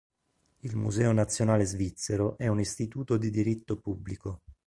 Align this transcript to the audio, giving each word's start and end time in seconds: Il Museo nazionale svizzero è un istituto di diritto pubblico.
Il 0.63 0.75
Museo 0.77 1.11
nazionale 1.11 1.63
svizzero 1.63 2.35
è 2.39 2.47
un 2.47 2.59
istituto 2.59 3.17
di 3.17 3.29
diritto 3.29 3.77
pubblico. 3.77 4.41